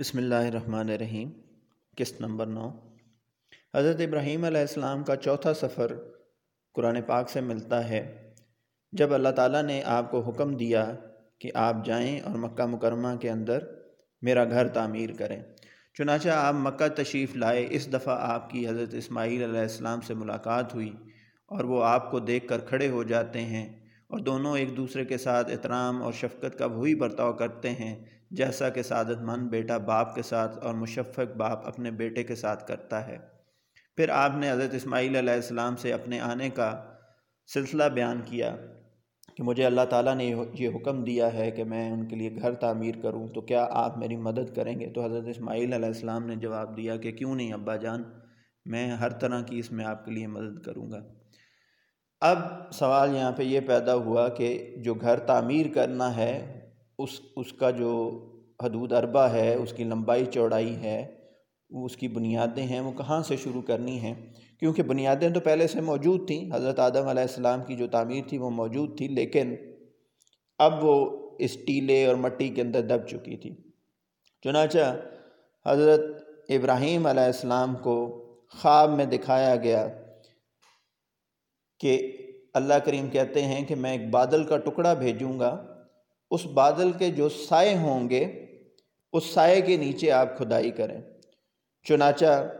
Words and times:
بسم 0.00 0.18
اللہ 0.18 0.34
الرحمن 0.34 0.90
الرحیم، 0.90 1.30
قسط 1.96 2.20
نمبر 2.20 2.46
نو۔ 2.46 2.68
حضرت 3.74 4.00
ابراہیم 4.00 4.44
علیہ 4.44 4.60
السلام 4.60 5.02
کا 5.04 5.16
چوتھا 5.16 5.54
سفر 5.54 5.92
قرآن 6.74 7.00
پاک 7.06 7.30
سے 7.30 7.40
ملتا 7.40 7.88
ہے۔ 7.88 8.32
جب 8.92 9.12
اللہ 9.14 9.28
تعالیٰ 9.28 9.62
نے 9.62 9.82
آپ 9.84 10.10
کو 10.10 10.20
حکم 10.20 10.56
دیا 10.56 10.84
کہ 11.38 11.50
آپ 11.54 11.84
جائیں 11.84 12.20
اور 12.20 12.34
مکہ 12.34 12.66
مکرمہ 12.66 13.14
کے 13.20 13.30
اندر 13.30 13.64
میرا 14.22 14.44
گھر 14.44 14.68
تعمیر 14.68 15.10
کریں، 15.18 15.42
چنانچہ 15.94 16.28
آپ 16.28 16.54
مکہ 16.54 16.88
تشریف 16.94 17.36
لائے، 17.36 17.66
اس 17.70 17.92
دفعہ 17.92 18.16
آپ 18.20 18.50
کی 18.50 18.66
حضرت 18.68 18.94
اسماعیل 18.94 19.42
علیہ 19.42 19.60
السلام 19.60 20.00
سے 20.00 20.14
ملاقات 20.14 20.74
ہوئی 20.74 20.92
اور 21.46 21.64
وہ 21.64 21.82
آپ 21.84 22.10
کو 22.10 22.18
دیکھ 22.20 22.48
کر 22.48 22.60
کھڑے 22.60 22.88
ہو 22.88 23.02
جاتے 23.02 23.40
ہیں 23.40 23.66
اور 24.06 24.18
دونوں 24.18 24.56
ایک 24.58 24.76
دوسرے 24.76 25.04
کے 25.04 25.18
ساتھ 25.18 25.50
احترام 25.50 26.02
اور 26.02 26.12
شفقت 26.12 26.58
کا 26.58 26.66
وہی 26.66 26.94
برتاؤ 26.94 27.32
کرتے 27.32 27.70
ہیں 27.70 27.94
جیسا 28.30 28.68
کہ 28.68 28.82
سعادت 28.82 29.22
مند 29.22 29.48
بیٹا 29.48 29.78
باپ 29.78 30.14
کے 30.14 30.22
ساتھ 30.22 30.58
اور 30.58 30.74
مشفق 30.74 31.36
باپ 31.36 31.66
اپنے 31.66 31.90
بیٹے 31.90 32.22
کے 32.22 32.34
ساتھ 32.34 32.66
کرتا 32.66 33.06
ہے۔ 33.06 33.18
پھر 33.96 34.08
آپ 34.08 34.30
نے 34.36 34.50
حضرت 34.50 34.74
اسماعیل 34.74 35.16
علیہ 35.16 35.32
السلام 35.32 35.76
سے 35.76 35.92
اپنے 35.92 36.20
آنے 36.20 36.50
کا 36.50 36.84
سلسلہ 37.54 37.84
بیان 37.84 38.20
کیا 38.24 38.56
کہ 39.34 39.42
مجھے 39.42 39.66
اللہ 39.66 39.80
تعالیٰ 39.90 40.14
نے 40.14 40.34
یہ 40.54 40.68
حکم 40.68 41.04
دیا 41.04 41.32
ہے 41.32 41.50
کہ 41.50 41.64
میں 41.64 41.90
ان 41.90 42.08
کے 42.08 42.16
لیے 42.16 42.34
گھر 42.34 42.54
تعمیر 42.54 42.94
کروں، 43.02 43.28
تو 43.28 43.40
کیا 43.40 43.68
آپ 43.70 43.98
میری 43.98 44.16
مدد 44.16 44.56
کریں 44.56 44.80
گے؟ 44.80 44.92
تو 44.92 45.04
حضرت 45.04 45.28
اسماعیل 45.28 45.72
علیہ 45.72 45.86
السلام 45.86 46.26
نے 46.26 46.36
جواب 46.36 46.76
دیا 46.76 46.96
کہ 46.96 47.12
کیوں 47.12 47.34
نہیں 47.34 47.52
ابا 47.52 47.76
جان، 47.76 48.02
میں 48.66 48.90
ہر 48.90 49.10
طرح 49.10 49.42
کی 49.42 49.58
اس 49.58 49.72
میں 49.72 49.84
آپ 49.84 50.04
کے 50.04 50.10
لیے 50.10 50.26
مدد 50.26 50.62
کروں 50.62 50.90
گا۔ 50.90 51.00
اب 52.20 52.38
سوال 52.72 53.16
یہاں 53.16 53.32
پہ 53.32 53.42
یہ 53.42 53.60
پیدا 53.60 53.94
ہوا 53.94 54.28
کہ 54.28 54.74
جو 54.84 54.94
گھر 54.94 55.18
تعمیر 55.18 55.66
کرنا 55.74 56.16
ہے 56.16 56.59
اس 57.02 57.20
اس 57.36 57.52
کا 57.52 57.70
جو 57.70 57.90
حدود 58.62 58.92
اربا 58.92 59.32
ہے، 59.32 59.54
اس 59.54 59.72
کی 59.72 59.84
لمبائی 59.84 60.24
چوڑائی 60.26 60.76
ہے، 60.76 61.16
اس 61.70 61.96
کی 61.96 62.08
بنیادیں 62.08 62.66
ہیں، 62.66 62.80
وہ 62.80 62.92
کہاں 62.92 63.22
سے 63.22 63.36
شروع 63.36 63.62
کرنی 63.62 63.98
ہیں؟ 63.98 64.14
کیونکہ 64.58 64.82
بنیادیں 64.82 65.28
تو 65.28 65.40
پہلے 65.40 65.66
سے 65.66 65.80
موجود 65.80 66.26
تھیں، 66.26 66.50
حضرت 66.52 66.78
آدم 66.78 67.08
علیہ 67.08 67.22
السلام 67.22 67.60
کی 67.66 67.76
جو 67.76 67.86
تعمیر 67.86 68.24
تھی 68.28 68.38
وہ 68.38 68.50
موجود 68.50 68.96
تھی، 68.96 69.08
لیکن 69.08 69.54
اب 70.58 70.84
وہ 70.84 70.94
اس 71.38 71.54
ٹیلے 71.54 72.06
اور 72.06 72.14
مٹی 72.14 72.48
کے 72.48 72.62
اندر 72.62 72.80
دب 72.80 73.06
چکی 73.06 73.36
تھی۔ 73.36 73.54
چنانچہ 74.42 74.96
حضرت 75.66 76.00
ابراہیم 76.48 77.06
علیہ 77.06 77.22
السلام 77.22 77.74
کو 77.74 77.96
خواب 78.50 78.90
میں 78.90 79.04
دکھایا 79.04 79.56
گیا 79.56 79.88
کہ 81.80 82.12
اللہ 82.54 82.74
کریم 82.74 83.08
کہتے 83.08 83.42
ہیں 83.42 83.64
کہ 83.64 83.74
میں 83.74 83.92
ایک 83.92 84.10
بادل 84.10 84.44
کا 84.44 84.56
ٹکڑا 84.56 84.94
بھیجوں 84.94 85.38
گا 85.40 85.69
اس 86.30 86.46
بادل 86.46 86.92
کے 86.92 87.10
جو 87.10 87.28
سائے 87.28 87.76
ہوں 87.76 88.10
گے، 88.10 88.46
اس 89.12 89.24
سائے 89.24 89.60
کے 89.60 89.76
نیچے 89.76 90.12
آپ 90.12 90.36
کھدائی 90.36 90.70
کریں۔ 90.70 91.00
چنانچہ 91.88 92.52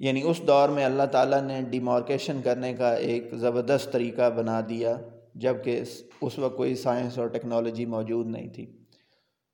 یعنی 0.00 0.22
اس 0.22 0.40
دور 0.46 0.68
میں 0.68 0.84
اللہ 0.84 1.02
تعالیٰ 1.02 1.42
نے 1.42 1.60
ڈیمارکیشن 1.70 2.40
کرنے 2.44 2.74
کا 2.74 2.94
ایک 2.94 3.34
زبردست 3.34 3.92
طریقہ 3.92 4.30
بنا 4.30 4.60
دیا 4.68 4.96
جبکہ 5.34 5.82
اس 6.20 6.38
وقت 6.38 6.56
کوئی 6.56 6.74
سائنس 6.74 7.18
اور 7.18 7.26
ٹیکنالوجی 7.26 7.86
موجود 7.86 8.26
نہیں 8.26 8.48
تھی۔ 8.48 8.84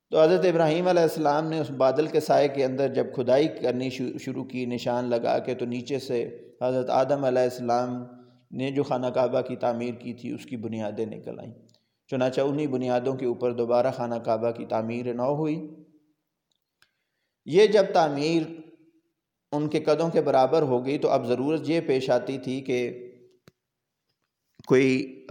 تو 0.09 0.21
حضرت 0.23 0.45
ابراہیم 0.45 0.87
علیہ 0.87 1.01
السلام 1.01 1.49
نے 1.49 1.59
اس 1.59 1.71
بادل 1.71 2.07
کے 2.07 2.19
سائے 2.19 2.47
کے 2.47 2.65
اندر 2.65 2.93
جب 2.93 3.07
کھدائی 3.15 3.47
کرنی 3.47 3.89
شروع 4.19 4.43
کی 4.43 4.65
نشان 4.65 5.09
لگا 5.09 5.39
کے، 5.39 5.55
تو 5.55 5.65
نیچے 5.65 5.99
سے 5.99 6.39
حضرت 6.61 6.89
آدم 6.89 7.25
علیہ 7.25 7.41
السلام 7.41 8.03
نے 8.51 8.71
جو 8.71 8.83
خانہ 8.83 9.07
کعبہ 9.07 9.41
کی 9.41 9.55
تعمیر 9.55 9.93
کی 9.93 10.13
تھی، 10.13 10.31
اس 10.31 10.45
کی 10.45 10.57
بنیادیں 10.57 11.05
نکل 11.05 11.39
آئیں۔ 11.39 11.64
چنانچہ 12.09 12.41
انہی 12.41 12.67
بنیادوں 12.67 13.15
کے 13.15 13.25
اوپر 13.25 13.51
دوبارہ 13.51 13.91
خانہ 13.91 14.15
کعبہ 14.15 14.51
کی 14.51 14.65
تعمیر 14.65 15.13
نو 15.13 15.33
ہوئی۔ 15.35 15.55
یہ 17.45 17.67
جب 17.67 17.85
تعمیر 17.93 18.41
ان 19.51 19.67
کے 19.69 19.79
قدوں 19.79 20.09
کے 20.09 20.21
برابر 20.21 20.61
ہو 20.61 20.85
گئی 20.85 20.97
تو 20.97 21.09
اب 21.09 21.27
ضرورت 21.27 21.69
یہ 21.69 21.79
پیش 21.87 22.09
آتی 22.09 22.37
تھی 22.37 22.61
کہ 22.61 22.79
کوئی 24.67 25.25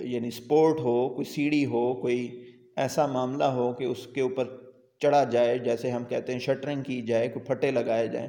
یعنی 0.00 0.30
سپورٹ 0.30 0.80
ہو، 0.80 1.08
کوئی 1.14 1.24
سیڑھی 1.24 1.64
ہو، 1.66 1.94
کوئی 1.94 2.28
ایسا 2.76 3.06
معاملہ 3.06 3.44
ہو 3.44 3.72
کہ 3.72 3.84
اس 3.84 4.06
کے 4.14 4.20
اوپر 4.20 4.48
چڑھا 4.98 5.24
جائے، 5.24 5.58
جیسے 5.58 5.90
ہم 5.90 6.04
کہتے 6.04 6.32
ہیں 6.32 6.40
شٹرنگ 6.40 6.82
کی 6.82 7.00
جائے، 7.02 7.28
کوئی 7.28 7.44
پھٹے 7.44 7.70
لگائے 7.70 8.06
جائیں۔ 8.08 8.28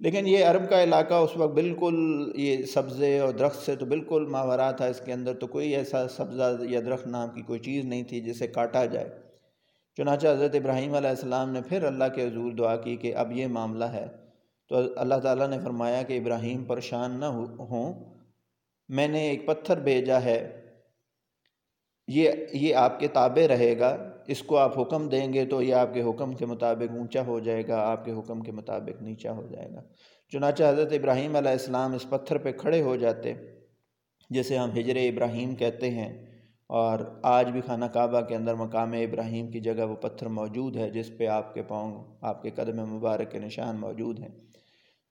لیکن 0.00 0.26
یہ 0.26 0.44
عرب 0.44 0.70
کا 0.70 0.82
علاقہ 0.82 1.14
اس 1.14 1.36
وقت 1.36 1.54
بالکل 1.54 2.32
یہ 2.34 2.64
سبزے 2.64 3.18
اور 3.18 3.32
درخت 3.32 3.66
سے 3.66 3.76
تو 3.76 3.86
بالکل 3.86 4.26
ماورا 4.26 4.70
تھا، 4.70 4.86
اس 4.86 5.02
کے 5.04 5.12
اندر 5.12 5.34
تو 5.34 5.46
کوئی 5.46 5.76
ایسا 5.76 6.08
سبزہ 6.08 6.56
یا 6.60 6.80
درخت 6.80 7.06
نام 7.06 7.28
کی 7.28 7.42
کوئی 7.42 7.58
چیز 7.58 7.84
نہیں 7.84 8.02
تھی 8.02 8.20
جسے 8.20 8.46
کاٹا 8.46 8.84
جائے۔ 8.84 9.08
چنانچہ 9.96 10.26
حضرت 10.26 10.54
ابراہیم 10.54 10.94
علیہ 10.94 11.08
السلام 11.08 11.50
نے 11.50 11.60
پھر 11.68 11.82
اللہ 11.82 12.04
کے 12.14 12.28
حضور 12.28 12.52
دعا 12.52 12.76
کی 12.76 12.96
کہ 12.96 13.14
اب 13.14 13.32
یہ 13.32 13.46
معاملہ 13.46 13.84
ہے۔ 13.84 14.06
تو 14.68 14.76
اللہ 14.96 15.14
تعالیٰ 15.14 15.48
نے 15.48 15.58
فرمایا 15.64 16.02
کہ 16.02 16.18
ابراہیم 16.18 16.64
پریشان 16.64 17.20
نہ 17.20 17.24
ہوں۔ 17.24 18.14
میں 18.88 19.08
نے 19.08 19.28
ایک 19.28 19.46
پتھر 19.46 19.76
بھیجا 19.76 20.22
ہے، 20.24 20.64
یہ 22.08 22.32
یہ 22.52 22.74
آپ 22.74 23.00
کے 23.00 23.08
تابع 23.08 23.48
رہے 23.48 23.78
گا۔ 23.78 24.07
اس 24.28 24.42
کو 24.42 24.56
آپ 24.58 24.78
حکم 24.80 25.08
دیں 25.08 25.32
گے 25.32 25.44
تو 25.46 25.62
یہ 25.62 25.74
آپ 25.74 25.92
کے 25.94 26.02
حکم 26.02 26.32
کے 26.32 26.46
مطابق 26.46 26.96
اونچا 26.96 27.22
ہو 27.26 27.38
جائے 27.40 27.66
گا، 27.68 27.80
آپ 27.82 28.04
کے 28.04 28.12
حکم 28.12 28.40
کے 28.40 28.52
مطابق 28.52 29.02
نیچا 29.02 29.32
ہو 29.32 29.46
جائے 29.46 29.68
گا۔ 29.74 29.82
چنانچہ 30.32 30.64
حضرت 30.64 30.92
ابراہیم 30.92 31.36
علیہ 31.36 31.50
السلام 31.50 31.92
اس 31.94 32.08
پتھر 32.10 32.38
پہ 32.38 32.52
کھڑے 32.52 32.80
ہو 32.82 32.96
جاتے، 32.96 33.34
جسے 34.30 34.56
ہم 34.58 34.70
ہجر 34.70 34.96
ابراہیم 34.98 35.54
کہتے 35.54 35.90
ہیں، 35.90 36.10
اور 36.70 36.98
آج 37.26 37.50
بھی 37.50 37.60
خانہ 37.66 37.84
کعبہ 37.92 38.20
کے 38.20 38.34
اندر 38.36 38.54
مقام 38.54 38.92
ابراہیم 38.92 39.50
کی 39.50 39.60
جگہ 39.60 39.84
وہ 39.88 39.94
پتھر 40.00 40.28
موجود 40.38 40.76
ہے، 40.76 40.90
جس 40.90 41.10
پہ 41.18 41.26
آپ 41.26 41.54
کے 41.54 41.62
پاؤں، 41.62 41.92
آپ 42.22 42.42
کے 42.42 42.50
قدم 42.50 42.84
مبارک 42.88 43.30
کے 43.32 43.38
نشان 43.38 43.80
موجود 43.80 44.18
ہیں۔ 44.20 44.28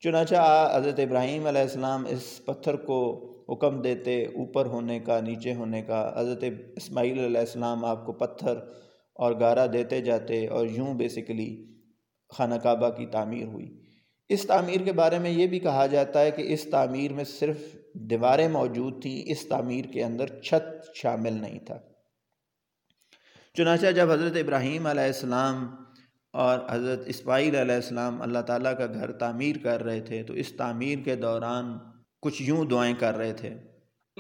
چنانچہ 0.04 0.36
حضرت 0.74 1.00
ابراہیم 1.00 1.46
علیہ 1.48 1.62
السلام 1.62 2.06
اس 2.10 2.26
پتھر 2.46 2.76
کو 2.86 3.00
حکم 3.50 3.82
دیتے، 3.82 4.24
اوپر 4.36 4.66
ہونے 4.66 5.00
کا، 5.00 5.20
نیچے 5.20 5.54
ہونے 5.54 5.82
کا، 5.82 6.02
حضرت 6.18 6.44
اسماعیل 6.76 7.20
علیہ 7.20 7.40
السلام 7.40 7.86
آپ 7.86 8.06
کو 8.06 8.14
پتھر 8.16 8.60
اور 9.18 9.40
گارہ 9.40 9.68
دیتے 9.68 10.02
جاتے 10.02 10.48
اور 10.48 10.68
یوں 10.68 10.94
بیسیکلی 10.94 11.66
خانہ 12.38 12.56
کعبہ 12.56 12.90
کی 12.90 13.06
تعمیر 13.06 13.46
ہوئی۔ 13.46 13.82
اس 14.30 14.46
تعمیر 14.48 14.82
کے 14.86 14.92
بارے 14.92 15.20
میں 15.20 15.30
یہ 15.30 15.48
بھی 15.48 15.60
کہا 15.60 15.86
جاتا 15.88 16.22
ہے 16.22 16.32
کہ 16.32 16.54
اس 16.54 16.64
تعمیر 16.72 17.14
میں 17.14 17.24
صرف 17.24 17.58
دیواریں 17.94 18.48
موجود 18.48 19.02
تھیں، 19.02 19.24
اس 19.26 19.48
تعمیر 19.48 19.86
کے 19.86 20.04
اندر 20.04 20.42
چھت 20.42 20.96
شامل 20.96 21.34
نہیں 21.34 21.60
تھا۔ 21.60 21.78
چنانچہ 23.54 23.88
جب 23.96 24.12
حضرت 24.12 24.36
ابراہیم 24.36 24.88
علیہ 24.88 25.04
السلام 25.04 25.68
اور 26.34 26.60
حضرت 26.70 27.00
اسماعیل 27.06 27.56
علیہ 27.56 27.76
السلام 27.76 28.22
اللہ 28.22 28.40
تعالیٰ 28.40 28.78
کا 28.78 28.86
گھر 28.86 29.12
تعمیر 29.12 29.56
کر 29.64 29.84
رہے 29.84 30.02
تھے 30.02 30.24
تو 30.24 30.34
اس 30.34 30.52
تعمیر 30.58 31.00
کے 31.06 31.16
دوران 31.16 31.66
کچھ 32.22 32.42
یوں 32.42 32.66
دعائیں 32.66 32.96
کر 33.00 33.18
رہے 33.18 33.34
تھے۔ 33.34 33.54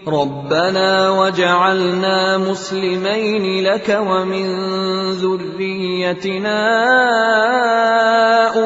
ربنا 0.05 1.09
وجعلنا 1.09 2.37
مسلمين 2.37 3.63
لك 3.63 3.97
ومن 4.01 4.47
ذريتنا 5.11 6.59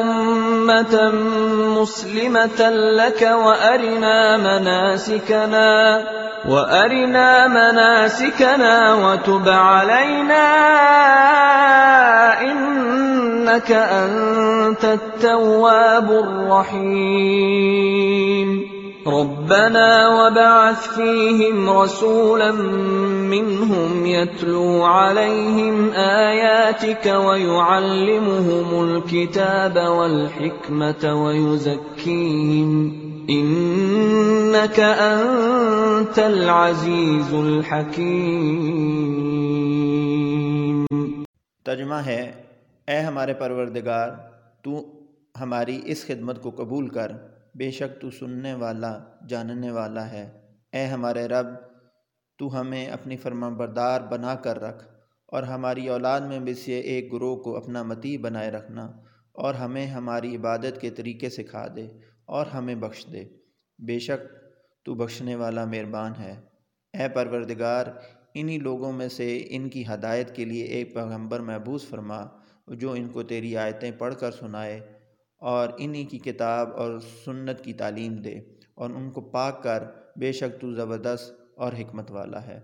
أمة 0.00 1.12
مسلمة 1.80 2.70
لك 2.70 3.22
وأرنا 3.22 4.36
مناسكنا 4.36 6.04
وأرنا 6.48 7.48
مناسكنا 7.48 8.94
وتب 8.94 9.48
علينا 9.48 10.48
إنك 12.40 13.72
أنت 13.72 14.84
التواب 14.84 16.10
الرحيم 16.10 17.62
ربنا 19.06 20.08
وبعث 20.08 20.94
فيهم 20.94 21.70
رسولا 21.70 22.52
منهم 23.32 24.06
يتلو 24.06 24.82
عليهم 24.82 25.90
آياتك 25.92 27.06
ويعلمهم 27.06 28.68
الكتاب 28.84 29.76
والحكمة 29.76 31.24
ويزكيهم 31.24 32.90
إنك 33.30 34.80
أنت 34.98 36.18
العزيز 36.18 37.34
الحكيم 37.34 38.44
ترجمہ 41.64 41.94
ہے، 41.94 42.32
اے 42.86 43.00
ہمارے 43.00 43.34
پروردگار، 43.34 44.10
تو 44.62 44.82
ہماری 45.40 45.80
اس 45.84 46.06
خدمت 46.06 46.42
کو 46.42 46.50
قبول 46.50 46.88
کر۔ 46.88 47.12
بے 47.54 47.70
شک 47.70 48.00
تو 48.00 48.10
سننے 48.10 48.54
والا، 48.54 48.98
جاننے 49.28 49.70
والا 49.70 50.10
ہے۔ 50.10 50.40
اے 50.72 50.84
ہمارے 50.86 51.28
رب، 51.28 51.46
تو 52.38 52.60
ہمیں 52.60 52.86
اپنی 52.86 53.16
فرما 53.16 53.48
بردار 53.48 54.00
بنا 54.00 54.34
کر 54.34 54.58
رکھ 54.58 54.84
اور 55.26 55.42
ہماری 55.42 55.88
اولاد 55.88 56.20
میں 56.20 56.40
بھی 56.40 56.54
سے 56.54 56.80
ایک 56.80 57.12
گروہ 57.12 57.36
کو 57.36 57.56
اپنا 57.56 57.82
متی 57.82 58.18
بنائے 58.18 58.50
رکھنا 58.50 58.92
اور 59.32 59.54
ہمیں 59.54 59.86
ہماری 59.86 60.36
عبادت 60.36 60.80
کے 60.80 60.90
طریقے 60.90 61.28
سکھا 61.28 61.66
دے 61.76 61.88
اور 62.24 62.46
ہمیں 62.46 62.74
بخش 62.74 63.06
دے۔ 63.12 63.24
بے 63.78 63.98
شک 63.98 64.32
تو 64.84 64.94
بخشنے 64.94 65.34
والا 65.34 65.64
مہربان 65.64 66.12
ہے۔ 66.18 66.40
اے 66.92 67.08
پروردگار، 67.08 67.86
انہی 68.34 68.58
لوگوں 68.58 68.92
میں 68.92 69.08
سے 69.08 69.46
ان 69.50 69.68
کی 69.68 69.84
ہدایت 69.94 70.36
کے 70.36 70.44
لیے 70.44 70.64
ایک 70.64 70.94
پیغمبر 70.94 71.40
محبوس 71.40 71.88
فرما، 71.88 72.24
جو 72.68 72.92
ان 72.92 73.08
کو 73.08 73.22
تیری 73.22 73.56
آیتیں 73.56 73.90
پڑھ 73.98 74.14
کر 74.14 74.30
سنائے۔ 74.30 75.01
اور 75.42 75.68
انہی 75.78 76.04
کی 76.04 76.18
کتاب 76.18 76.76
اور 76.76 76.98
سنت 77.24 77.64
کی 77.64 77.72
تعلیم 77.72 78.16
دے 78.16 78.34
اور 78.74 78.90
ان 78.90 79.10
کو 79.10 79.20
پاک 79.20 79.62
کر، 79.62 79.84
بے 80.16 80.32
شک 80.32 80.60
تو 80.60 80.72
زبردست 80.72 81.32
اور 81.56 81.72
حکمت 81.72 82.10
والا 82.10 82.46
ہے۔ 82.46 82.60